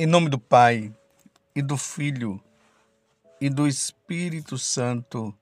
[0.00, 0.94] Em nome do Pai,
[1.56, 2.40] e do Filho,
[3.40, 5.34] e do Espírito Santo.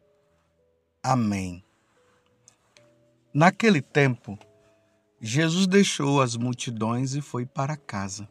[1.02, 1.62] Amém.
[3.34, 4.38] Naquele tempo,
[5.20, 8.26] Jesus deixou as multidões e foi para casa.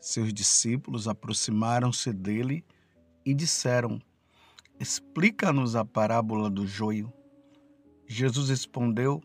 [0.00, 2.64] Seus discípulos aproximaram-se dele
[3.26, 4.00] e disseram:
[4.78, 7.12] Explica-nos a parábola do joio.
[8.06, 9.20] Jesus respondeu: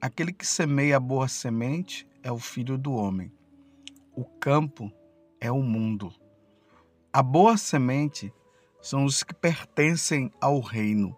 [0.00, 3.32] Aquele que semeia a boa semente é o filho do homem.
[4.14, 4.92] O campo
[5.46, 6.12] é o mundo.
[7.12, 8.32] A boa semente
[8.82, 11.16] são os que pertencem ao reino.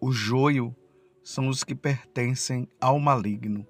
[0.00, 0.74] O joio
[1.22, 3.66] são os que pertencem ao maligno.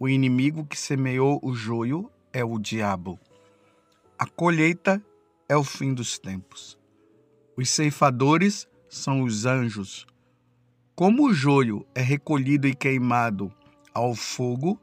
[0.00, 3.20] O inimigo que semeou o joio é o diabo.
[4.18, 5.00] A colheita
[5.48, 6.76] é o fim dos tempos.
[7.56, 10.06] Os ceifadores são os anjos.
[10.96, 13.52] Como o joio é recolhido e queimado
[13.94, 14.80] ao fogo,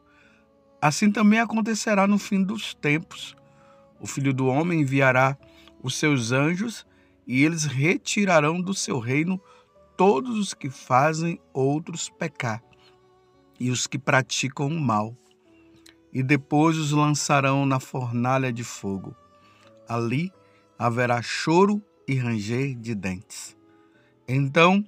[0.81, 3.35] assim também acontecerá no fim dos tempos.
[4.03, 5.37] O Filho do Homem enviará
[5.81, 6.85] os seus anjos
[7.25, 9.39] e eles retirarão do seu reino
[9.95, 12.61] todos os que fazem outros pecar
[13.57, 15.15] e os que praticam o mal,
[16.11, 19.15] e depois os lançarão na fornalha de fogo.
[19.87, 20.33] Ali
[20.77, 23.55] haverá choro e ranger de dentes.
[24.27, 24.83] Então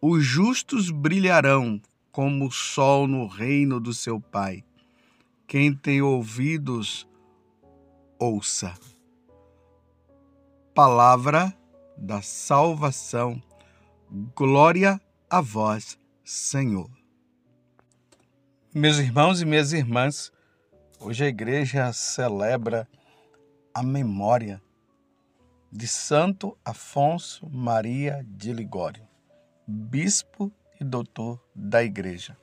[0.00, 1.78] os justos brilharão
[2.10, 4.64] como o sol no reino do seu Pai.
[5.46, 7.06] Quem tem ouvidos,
[8.24, 8.74] ouça.
[10.74, 11.54] Palavra
[11.96, 13.40] da salvação.
[14.34, 16.90] Glória a vós, Senhor.
[18.74, 20.32] Meus irmãos e minhas irmãs,
[20.98, 22.88] hoje a igreja celebra
[23.74, 24.62] a memória
[25.70, 29.06] de Santo Afonso Maria de Ligório,
[29.66, 32.36] bispo e doutor da igreja.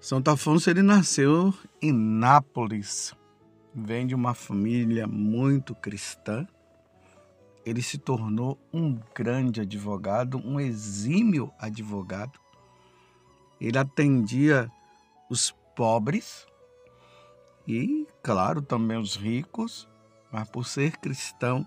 [0.00, 3.14] Santo Afonso ele nasceu em Nápoles,
[3.76, 6.46] vem de uma família muito cristã.
[7.62, 12.40] Ele se tornou um grande advogado, um exímio advogado.
[13.60, 14.70] Ele atendia
[15.28, 16.46] os pobres
[17.68, 19.86] e, claro, também os ricos,
[20.32, 21.66] mas por ser cristão,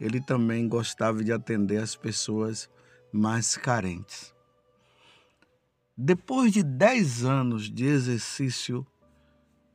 [0.00, 2.70] ele também gostava de atender as pessoas
[3.12, 4.32] mais carentes.
[5.96, 8.86] Depois de 10 anos de exercício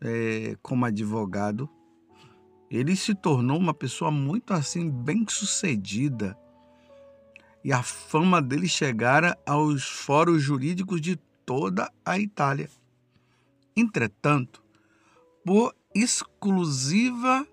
[0.01, 1.69] é, como advogado,
[2.69, 6.37] ele se tornou uma pessoa muito assim, bem sucedida.
[7.63, 11.15] E a fama dele chegara aos fóruns jurídicos de
[11.45, 12.69] toda a Itália.
[13.75, 14.63] Entretanto,
[15.43, 17.47] por exclusiva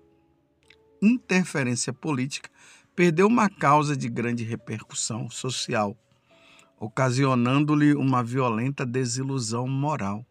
[1.01, 2.49] interferência política,
[2.95, 5.97] perdeu uma causa de grande repercussão social
[6.83, 10.25] ocasionando-lhe uma violenta desilusão moral.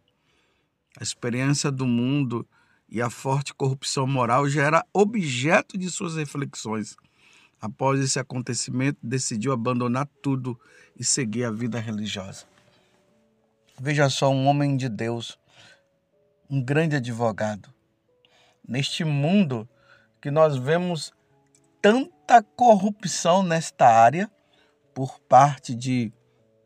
[1.01, 2.47] A experiência do mundo
[2.93, 6.95] e a forte corrupção moral já era objeto de suas reflexões.
[7.59, 10.61] Após esse acontecimento, decidiu abandonar tudo
[10.95, 12.45] e seguir a vida religiosa.
[13.81, 15.39] Veja só, um homem de Deus,
[16.51, 17.73] um grande advogado.
[18.69, 19.67] Neste mundo
[20.21, 21.15] que nós vemos
[21.81, 24.31] tanta corrupção nesta área
[24.93, 26.13] por parte de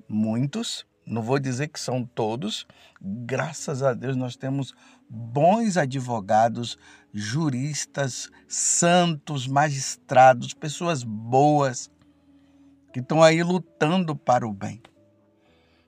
[0.09, 2.67] muitos, não vou dizer que são todos,
[3.01, 4.75] graças a Deus nós temos
[5.09, 6.77] bons advogados,
[7.15, 11.91] juristas, santos, magistrados, pessoas boas
[12.93, 14.83] que estão aí lutando para o bem,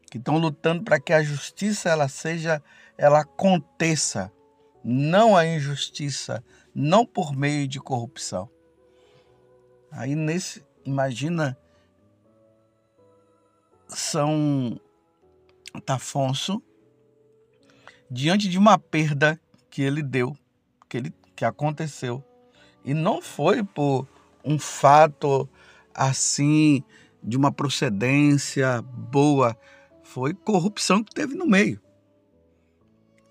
[0.09, 2.63] que estão lutando para que a justiça ela seja,
[2.97, 4.33] ela aconteça,
[4.85, 8.49] não a injustiça, não por meio de corrupção.
[9.91, 11.59] Aí nesse, imagina
[13.89, 14.79] são
[15.85, 16.63] Tafonso
[18.11, 19.41] diante de uma perda
[19.71, 20.37] que ele deu,
[20.89, 22.25] que, ele, que aconteceu.
[22.85, 24.09] E não foi por
[24.45, 25.49] um fato
[25.95, 26.83] assim,
[27.23, 29.57] de uma procedência boa,
[30.03, 31.81] foi corrupção que teve no meio.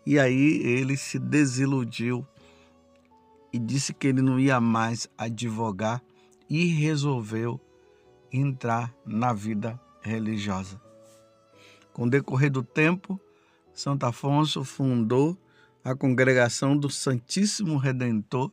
[0.05, 2.25] E aí ele se desiludiu
[3.51, 6.01] e disse que ele não ia mais advogar
[6.49, 7.59] e resolveu
[8.31, 10.86] entrar na vida religiosa.
[11.97, 13.19] Com o decorrer do tempo,
[13.73, 15.35] Santo Afonso fundou
[15.83, 18.51] a congregação do Santíssimo Redentor,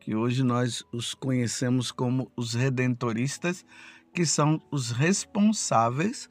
[0.00, 3.64] que hoje nós os conhecemos como os redentoristas,
[4.12, 6.28] que são os responsáveis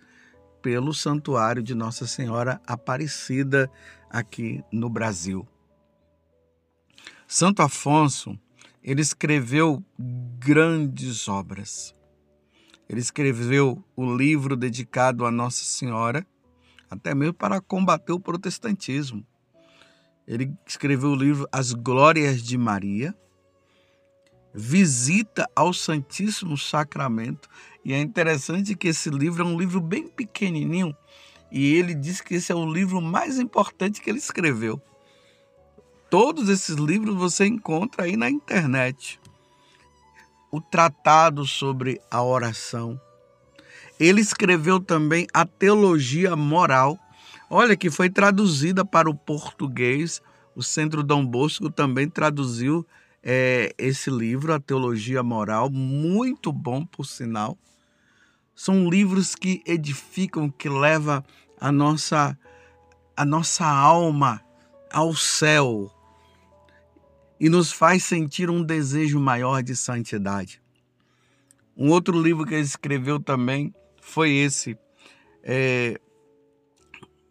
[0.61, 3.71] pelo santuário de Nossa Senhora Aparecida
[4.09, 5.47] aqui no Brasil.
[7.25, 8.37] Santo Afonso,
[8.83, 11.95] ele escreveu grandes obras.
[12.89, 16.27] Ele escreveu o livro dedicado a Nossa Senhora,
[16.93, 19.25] até mesmo para combater o protestantismo.
[20.27, 23.13] Ele escreveu o livro As Glórias de Maria,
[24.55, 27.49] Visita ao Santíssimo Sacramento.
[27.83, 30.95] E é interessante que esse livro é um livro bem pequenininho
[31.51, 34.81] e ele diz que esse é o livro mais importante que ele escreveu.
[36.09, 39.19] Todos esses livros você encontra aí na internet.
[40.51, 42.99] O Tratado sobre a Oração.
[43.99, 46.99] Ele escreveu também a Teologia Moral.
[47.49, 50.21] Olha, que foi traduzida para o português.
[50.55, 52.85] O Centro Dom Bosco também traduziu
[53.23, 57.57] é, esse livro, A Teologia Moral, muito bom, por sinal.
[58.53, 61.23] São livros que edificam, que levam
[61.59, 62.37] a nossa,
[63.15, 64.41] a nossa alma
[64.91, 65.91] ao céu
[67.39, 70.61] e nos faz sentir um desejo maior de santidade.
[71.75, 74.77] Um outro livro que ele escreveu também foi esse,
[75.41, 75.99] é,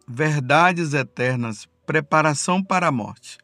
[0.07, 3.37] Verdades Eternas, Preparação para a Morte.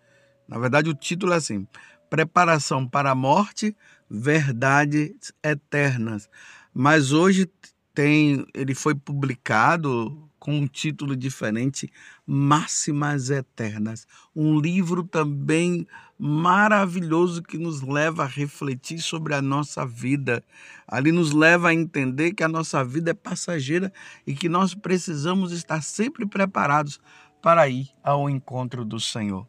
[0.47, 1.67] Na verdade, o título é assim:
[2.09, 3.75] Preparação para a Morte,
[4.09, 6.29] Verdades Eternas.
[6.73, 7.49] Mas hoje
[7.93, 11.91] tem, ele foi publicado com um título diferente,
[12.25, 14.07] Máximas Eternas.
[14.35, 15.87] Um livro também
[16.19, 20.43] maravilhoso que nos leva a refletir sobre a nossa vida.
[20.85, 23.91] Ali nos leva a entender que a nossa vida é passageira
[24.27, 26.99] e que nós precisamos estar sempre preparados
[27.41, 29.47] para ir ao encontro do Senhor.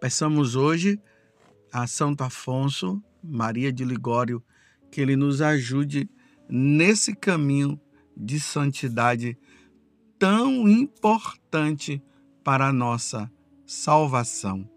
[0.00, 0.98] Peçamos hoje
[1.70, 4.42] a Santo Afonso, Maria de Ligório,
[4.90, 6.08] que ele nos ajude
[6.48, 7.78] nesse caminho
[8.16, 9.36] de santidade
[10.18, 12.02] tão importante
[12.42, 13.30] para a nossa
[13.66, 14.73] salvação.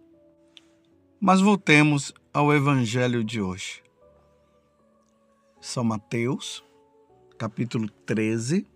[1.20, 3.82] Mas voltemos ao evangelho de hoje.
[5.60, 6.64] São Mateus,
[7.40, 8.68] capítulo 13,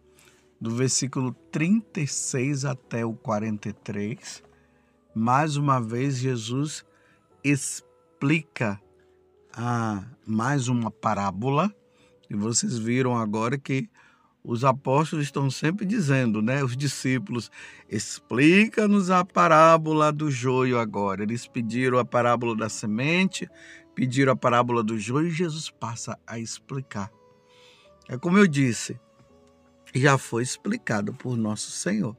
[0.59, 4.43] do versículo 36 até o 43.
[5.13, 6.83] Mais uma vez, Jesus
[7.43, 8.81] explica
[9.53, 11.71] a mais uma parábola
[12.27, 13.87] e vocês viram agora que
[14.43, 16.63] os apóstolos estão sempre dizendo, né?
[16.63, 17.51] Os discípulos,
[17.87, 21.23] explica-nos a parábola do joio agora.
[21.23, 23.47] Eles pediram a parábola da semente,
[23.93, 27.11] pediram a parábola do joio e Jesus passa a explicar.
[28.09, 28.99] É como eu disse,
[29.93, 32.17] já foi explicado por nosso Senhor.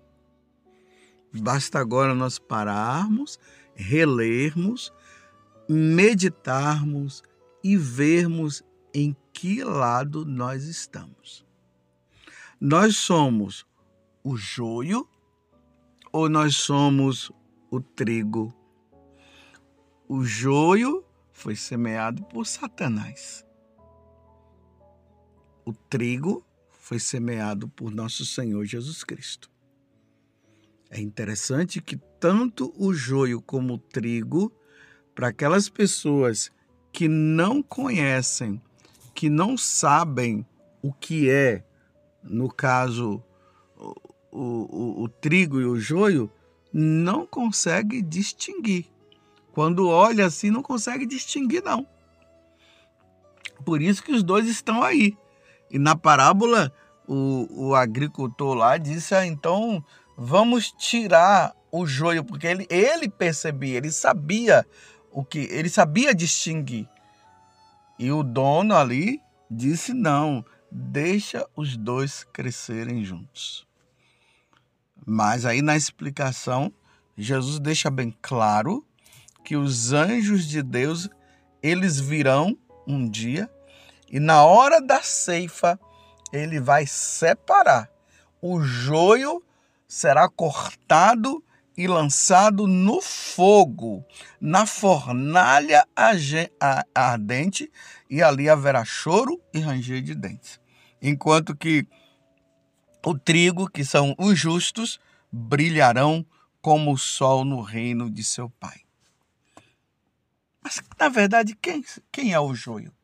[1.34, 3.38] Basta agora nós pararmos,
[3.74, 4.92] relermos,
[5.68, 7.22] meditarmos
[7.64, 8.62] e vermos
[8.94, 11.44] em que lado nós estamos.
[12.64, 13.66] Nós somos
[14.22, 15.04] o joio
[16.12, 17.28] ou nós somos
[17.68, 18.54] o trigo?
[20.08, 23.44] O joio foi semeado por Satanás.
[25.64, 29.50] O trigo foi semeado por nosso Senhor Jesus Cristo.
[30.88, 34.52] É interessante que tanto o joio como o trigo,
[35.16, 36.52] para aquelas pessoas
[36.92, 38.62] que não conhecem
[39.12, 40.46] que não sabem
[40.80, 41.64] o que é,
[42.22, 43.22] no caso,
[43.76, 43.92] o,
[44.32, 46.30] o, o trigo e o joio,
[46.72, 48.86] não consegue distinguir.
[49.52, 51.86] Quando olha assim, não consegue distinguir, não.
[53.64, 55.16] Por isso que os dois estão aí.
[55.70, 56.72] E na parábola,
[57.06, 59.84] o, o agricultor lá disse: ah, então
[60.16, 64.66] vamos tirar o joio, porque ele, ele percebia, ele sabia
[65.10, 66.88] o que, ele sabia distinguir.
[67.98, 69.20] E o dono ali
[69.50, 70.44] disse: não,
[70.74, 73.66] deixa os dois crescerem juntos.
[75.04, 76.72] Mas aí na explicação,
[77.16, 78.84] Jesus deixa bem claro
[79.44, 81.10] que os anjos de Deus,
[81.62, 83.50] eles virão um dia
[84.10, 85.78] e na hora da ceifa,
[86.32, 87.90] ele vai separar.
[88.40, 89.42] O joio
[89.86, 91.44] será cortado
[91.76, 94.04] e lançado no fogo,
[94.40, 95.86] na fornalha
[96.94, 97.70] ardente,
[98.08, 100.61] e ali haverá choro e ranger de dentes.
[101.02, 101.84] Enquanto que
[103.04, 105.00] o trigo, que são os justos,
[105.32, 106.24] brilharão
[106.60, 108.82] como o sol no reino de seu Pai.
[110.62, 112.94] Mas, na verdade, quem, quem é o joio?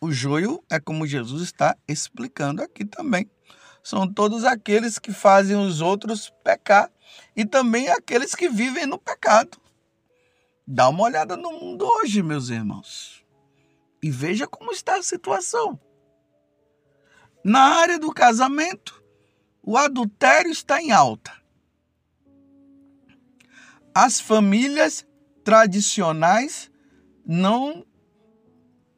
[0.00, 3.30] O joio é como Jesus está explicando aqui também.
[3.84, 6.90] São todos aqueles que fazem os outros pecar
[7.36, 9.58] e também aqueles que vivem no pecado.
[10.66, 13.22] Dá uma olhada no mundo hoje, meus irmãos,
[14.02, 15.78] e veja como está a situação.
[17.44, 19.02] Na área do casamento,
[19.62, 21.32] o adultério está em alta.
[23.94, 25.06] As famílias
[25.44, 26.70] tradicionais
[27.26, 27.84] não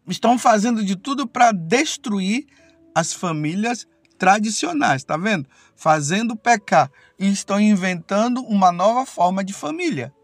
[0.07, 2.47] estão fazendo de tudo para destruir
[2.95, 3.87] as famílias
[4.19, 5.49] tradicionais, tá vendo?
[5.75, 10.15] Fazendo pecar e estão inventando uma nova forma de família.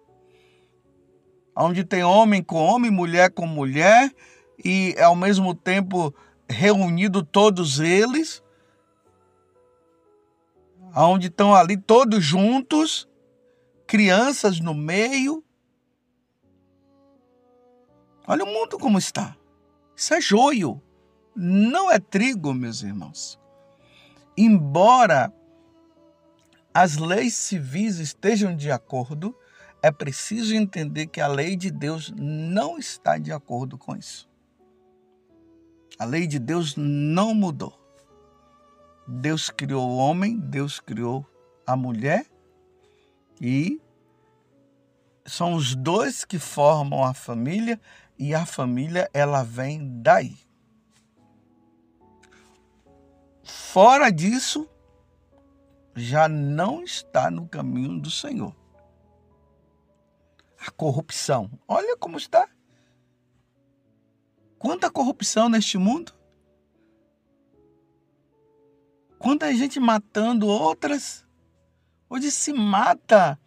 [1.57, 4.11] onde tem homem com homem, mulher com mulher,
[4.65, 6.15] e ao mesmo tempo
[6.51, 8.43] reunido todos eles,
[10.95, 13.09] onde estão ali todos juntos,
[13.87, 15.45] crianças no meio.
[18.27, 19.37] Olha o mundo como está.
[19.97, 20.83] Isso é joio,
[21.35, 23.39] não é trigo, meus irmãos.
[24.37, 25.33] Embora
[26.73, 29.37] as leis civis estejam de acordo,
[29.83, 34.30] é preciso entender que a lei de Deus não está de acordo com isso.
[36.01, 37.79] A lei de Deus não mudou.
[39.07, 41.27] Deus criou o homem, Deus criou
[41.67, 42.25] a mulher
[43.39, 43.79] e
[45.27, 47.79] são os dois que formam a família
[48.19, 50.39] e a família ela vem daí.
[53.45, 54.67] Fora disso,
[55.95, 58.57] já não está no caminho do Senhor
[60.67, 61.51] a corrupção.
[61.69, 62.49] Olha como está.
[64.61, 66.13] Quanta corrupção neste mundo.
[69.19, 71.27] Quanta gente matando outras.
[72.11, 73.41] Hoje se mata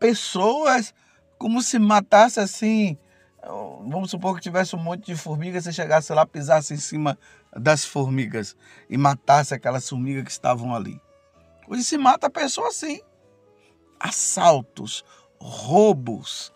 [0.00, 0.92] pessoas
[1.38, 2.98] como se matasse assim.
[3.86, 7.16] Vamos supor que tivesse um monte de formigas, você chegasse lá, pisasse em cima
[7.56, 8.56] das formigas
[8.90, 11.00] e matasse aquelas formigas que estavam ali.
[11.68, 13.00] Hoje se mata a pessoa assim.
[14.00, 15.04] Assaltos,
[15.40, 16.52] roubos.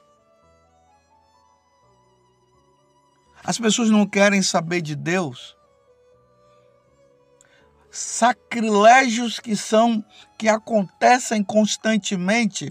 [3.46, 5.56] As pessoas não querem saber de Deus.
[7.90, 10.04] Sacrilégios que são
[10.36, 12.70] que acontecem constantemente.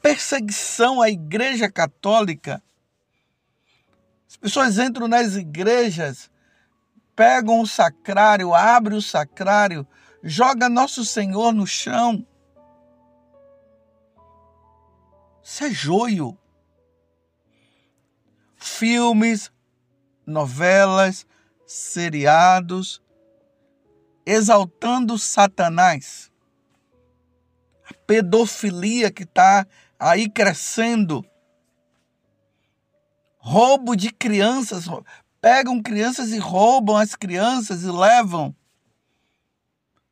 [0.00, 2.62] Perseguição à Igreja Católica.
[4.28, 6.30] As pessoas entram nas igrejas,
[7.14, 9.86] pegam o sacrário, abrem o sacrário,
[10.22, 12.26] joga nosso Senhor no chão
[15.42, 16.38] Isso é joio.
[18.82, 19.48] Filmes,
[20.26, 21.24] novelas,
[21.64, 23.00] seriados,
[24.26, 26.32] exaltando Satanás.
[27.88, 29.64] A pedofilia que está
[29.96, 31.24] aí crescendo.
[33.38, 34.86] Roubo de crianças.
[35.40, 38.52] Pegam crianças e roubam as crianças e levam,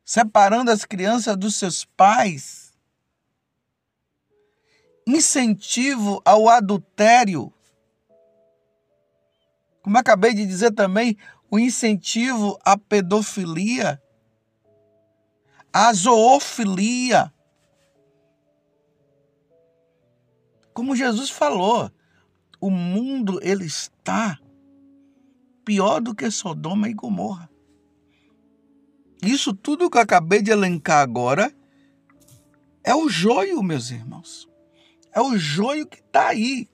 [0.05, 2.73] separando as crianças dos seus pais
[5.05, 7.53] incentivo ao adultério.
[9.83, 11.17] Como eu acabei de dizer também,
[11.51, 14.01] o incentivo à pedofilia,
[15.73, 17.33] à zoofilia.
[20.73, 21.91] Como Jesus falou,
[22.61, 24.39] o mundo ele está
[25.65, 27.51] pior do que Sodoma e Gomorra.
[29.23, 31.55] Isso tudo que eu acabei de elencar agora
[32.83, 34.49] é o joio, meus irmãos.
[35.13, 36.69] É o joio que está aí.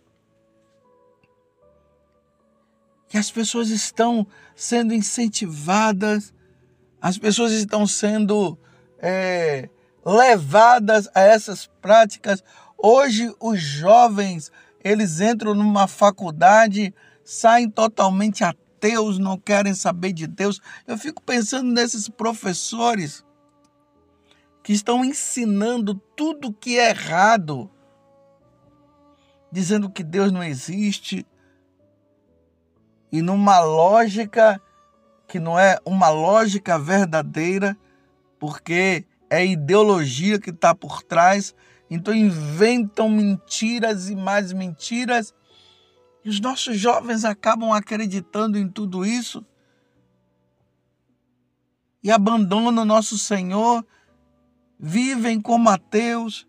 [3.08, 6.32] Que as pessoas estão sendo incentivadas,
[7.00, 8.58] as pessoas estão sendo
[8.98, 9.68] é,
[10.04, 12.42] levadas a essas práticas.
[12.76, 14.50] Hoje, os jovens,
[14.82, 16.94] eles entram numa faculdade,
[17.24, 20.60] saem totalmente ateus, não querem saber de Deus.
[20.86, 23.24] Eu fico pensando nesses professores
[24.62, 27.70] que estão ensinando tudo que é errado
[29.50, 31.26] dizendo que Deus não existe
[33.16, 34.60] e numa lógica
[35.26, 37.74] que não é uma lógica verdadeira,
[38.38, 41.54] porque é ideologia que está por trás.
[41.88, 45.34] Então inventam mentiras e mais mentiras.
[46.22, 49.42] E os nossos jovens acabam acreditando em tudo isso
[52.02, 53.82] e abandonam o nosso Senhor,
[54.78, 56.46] vivem como ateus,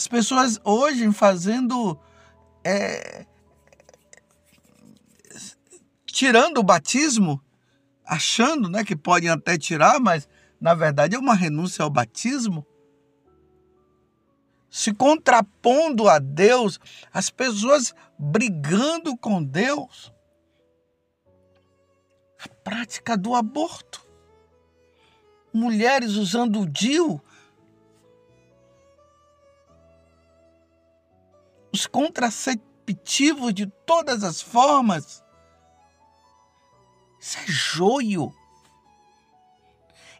[0.00, 1.98] As pessoas hoje fazendo.
[2.64, 3.26] É,
[6.20, 7.42] tirando o batismo,
[8.04, 10.28] achando né, que podem até tirar, mas
[10.60, 12.66] na verdade é uma renúncia ao batismo.
[14.68, 16.78] Se contrapondo a Deus,
[17.12, 20.12] as pessoas brigando com Deus.
[22.44, 24.06] A prática do aborto.
[25.52, 27.20] Mulheres usando o DIU
[31.72, 35.22] os contraceptivos de todas as formas.
[37.20, 38.32] Isso é joio.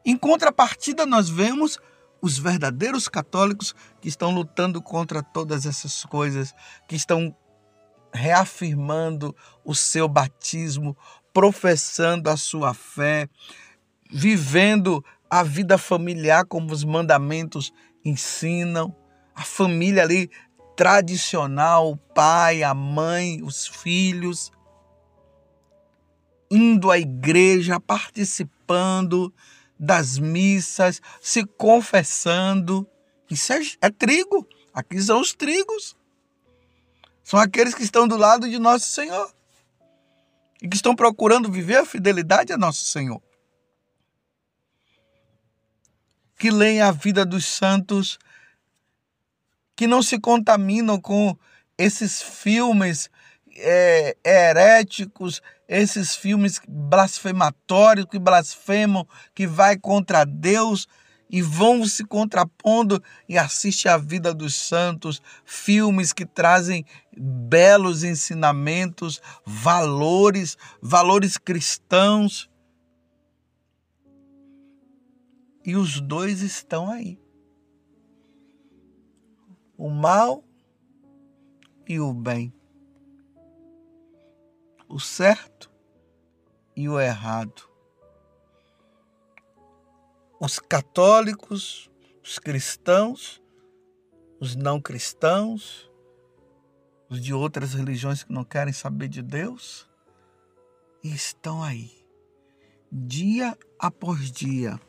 [0.05, 1.79] Em contrapartida, nós vemos
[2.23, 6.55] os verdadeiros católicos que estão lutando contra todas essas coisas,
[6.87, 7.35] que estão
[8.13, 10.97] reafirmando o seu batismo,
[11.33, 13.29] professando a sua fé,
[14.11, 17.73] vivendo a vida familiar como os mandamentos
[18.05, 18.95] ensinam,
[19.35, 20.31] a família ali
[20.81, 24.51] tradicional, o pai, a mãe, os filhos,
[26.51, 29.31] indo à igreja, participando
[29.79, 32.89] das missas, se confessando.
[33.31, 34.49] Isso é, é trigo.
[34.73, 35.95] Aqui são os trigos.
[37.23, 39.31] São aqueles que estão do lado de nosso Senhor
[40.63, 43.21] e que estão procurando viver a fidelidade a nosso Senhor.
[46.39, 48.19] Que leem a vida dos santos,
[49.81, 51.35] que não se contaminam com
[51.79, 53.09] esses filmes
[53.57, 60.87] é, heréticos, esses filmes blasfematórios que blasfemam, que vai contra Deus
[61.31, 66.85] e vão se contrapondo e assiste a vida dos santos, filmes que trazem
[67.17, 72.51] belos ensinamentos, valores, valores cristãos.
[75.65, 77.19] E os dois estão aí.
[79.81, 80.45] O mal
[81.89, 82.53] e o bem.
[84.89, 85.71] O certo
[86.77, 87.71] e o errado
[90.41, 91.91] os católicos,
[92.25, 93.43] os cristãos,
[94.41, 95.91] os não cristãos,
[97.11, 99.87] os de outras religiões que não querem saber de Deus,
[101.05, 101.93] estão aí.
[102.91, 104.81] Dia após dia,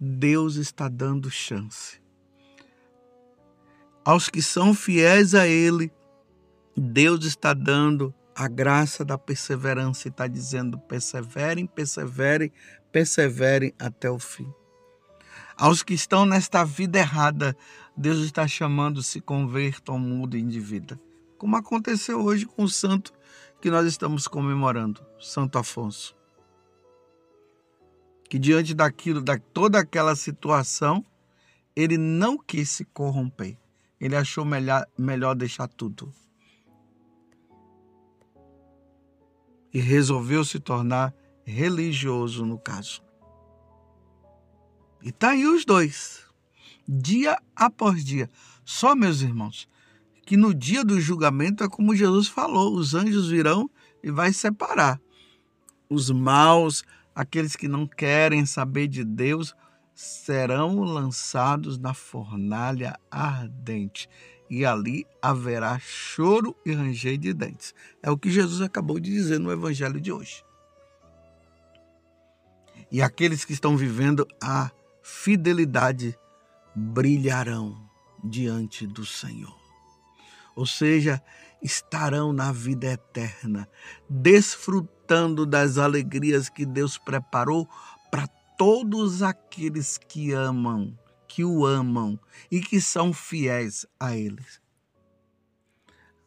[0.00, 2.00] Deus está dando chance.
[4.04, 5.92] Aos que são fiéis a Ele,
[6.76, 12.52] Deus está dando a graça da perseverança e está dizendo: perseverem, perseverem,
[12.92, 14.52] perseverem até o fim.
[15.56, 17.56] Aos que estão nesta vida errada,
[17.96, 21.00] Deus está chamando se convertam, mudem de vida.
[21.36, 23.12] Como aconteceu hoje com o santo
[23.60, 26.16] que nós estamos comemorando, Santo Afonso.
[28.30, 31.04] Que diante daquilo, da toda aquela situação,
[31.74, 33.58] ele não quis se corromper.
[34.00, 36.12] Ele achou melhor, melhor deixar tudo.
[39.72, 43.02] E resolveu se tornar religioso no caso.
[45.02, 46.24] E tá aí os dois,
[46.86, 48.28] dia após dia.
[48.64, 49.68] Só, meus irmãos,
[50.26, 53.70] que no dia do julgamento é como Jesus falou: os anjos virão
[54.02, 55.00] e vai separar
[55.88, 56.84] os maus,
[57.14, 59.54] aqueles que não querem saber de Deus,
[59.98, 64.08] serão lançados na fornalha ardente.
[64.48, 67.74] E ali haverá choro e ranger de dentes.
[68.00, 70.44] É o que Jesus acabou de dizer no evangelho de hoje.
[72.92, 74.70] E aqueles que estão vivendo a
[75.02, 76.16] fidelidade
[76.76, 77.76] brilharão
[78.22, 79.58] diante do Senhor.
[80.54, 81.20] Ou seja,
[81.60, 83.68] estarão na vida eterna,
[84.08, 87.68] desfrutando das alegrias que Deus preparou
[88.12, 92.18] para todos aqueles que amam, que o amam
[92.50, 94.60] e que são fiéis a eles.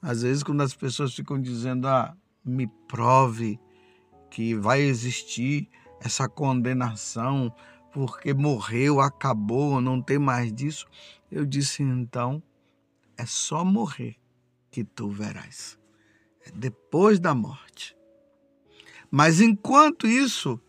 [0.02, 3.60] Às vezes, quando as pessoas ficam dizendo, ah, me prove
[4.30, 7.54] que vai existir essa condenação,
[7.92, 10.88] porque morreu, acabou, não tem mais disso.
[11.30, 12.42] Eu disse então,
[13.18, 14.16] é só morrer
[14.72, 15.78] que tu verás.
[16.46, 17.96] É depois da morte.
[19.12, 20.60] Mas enquanto isso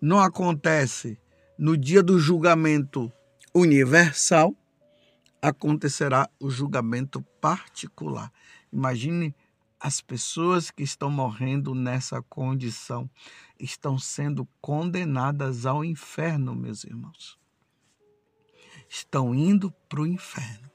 [0.00, 1.18] não acontece
[1.58, 3.12] no dia do julgamento
[3.54, 4.54] universal,
[5.42, 8.32] acontecerá o julgamento particular.
[8.72, 9.34] Imagine
[9.80, 13.08] as pessoas que estão morrendo nessa condição
[13.58, 17.38] estão sendo condenadas ao inferno, meus irmãos.
[18.88, 20.68] Estão indo para o inferno.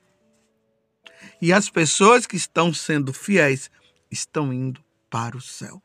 [1.42, 3.70] E as pessoas que estão sendo fiéis
[4.10, 5.82] estão indo para o céu.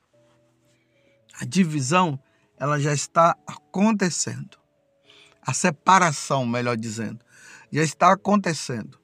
[1.41, 2.21] A divisão,
[2.59, 4.59] ela já está acontecendo.
[5.43, 7.21] A separação, melhor dizendo,
[7.73, 8.99] já está acontecendo.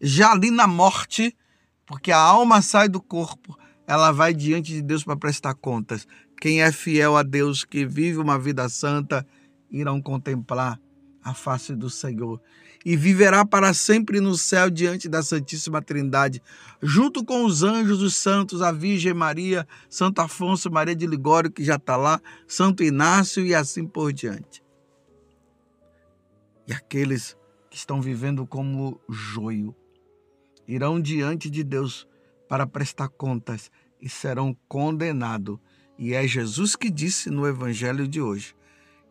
[0.00, 1.36] Já ali na morte,
[1.84, 6.06] porque a alma sai do corpo, ela vai diante de Deus para prestar contas.
[6.40, 9.26] Quem é fiel a Deus, que vive uma vida santa,
[9.70, 10.80] irão contemplar
[11.22, 12.40] a face do Senhor
[12.84, 16.42] e viverá para sempre no céu diante da Santíssima Trindade,
[16.82, 21.62] junto com os anjos, os santos, a Virgem Maria, Santo Afonso, Maria de Ligório, que
[21.62, 24.62] já está lá, Santo Inácio e assim por diante.
[26.66, 27.36] E aqueles
[27.68, 29.74] que estão vivendo como joio
[30.66, 32.08] irão diante de Deus
[32.48, 35.58] para prestar contas e serão condenados.
[35.98, 38.56] E é Jesus que disse no evangelho de hoje: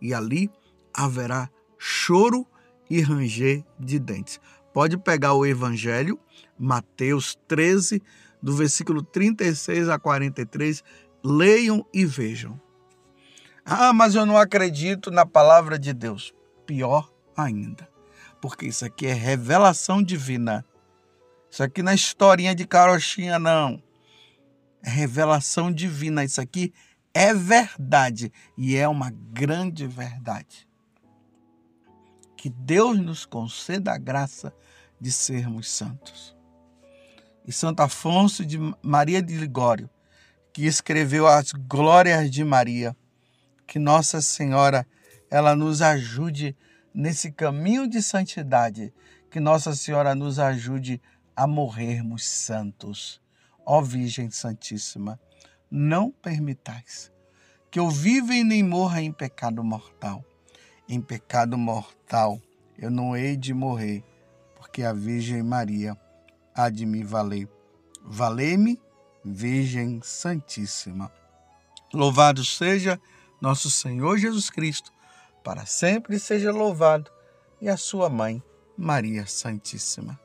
[0.02, 0.50] e ali
[0.94, 2.48] haverá choro
[2.90, 4.40] e ranger de dentes.
[4.74, 6.20] Pode pegar o evangelho,
[6.58, 8.02] Mateus 13,
[8.42, 10.84] do versículo 36 a 43,
[11.24, 12.60] leiam e vejam.
[13.66, 16.34] Ah, mas eu não acredito na palavra de Deus.
[16.66, 17.88] Pior ainda.
[18.42, 20.66] porque isso aqui é revelação divina.
[21.52, 23.82] Isso aqui não é historinha de carochinha, não.
[24.82, 26.24] É revelação divina.
[26.24, 26.74] Isso aqui
[27.14, 30.69] é verdade e é uma grande verdade.
[32.40, 34.54] Que Deus nos conceda a graça
[34.98, 36.34] de sermos santos.
[37.46, 39.90] E Santo Afonso de Maria de Ligório,
[40.54, 42.96] que escreveu as glórias de Maria,
[43.68, 44.88] que Nossa Senhora
[45.30, 46.56] ela nos ajude
[46.94, 48.94] nesse caminho de santidade,
[49.30, 51.02] que Nossa Senhora nos ajude
[51.36, 53.22] a morrermos santos.
[53.66, 55.20] Ó Virgem Santíssima,
[55.70, 57.12] não permitais
[57.70, 60.24] que eu viva e nem morra em pecado mortal.
[60.92, 62.42] Em pecado mortal
[62.76, 64.04] eu não hei de morrer,
[64.56, 65.96] porque a Virgem Maria
[66.56, 67.48] há de me valer.
[68.04, 68.82] Valei-me,
[69.24, 71.12] Virgem Santíssima.
[71.94, 73.00] Louvado seja
[73.40, 74.92] nosso Senhor Jesus Cristo,
[75.44, 77.12] para sempre seja louvado,
[77.62, 78.42] e a sua mãe,
[78.76, 80.20] Maria Santíssima.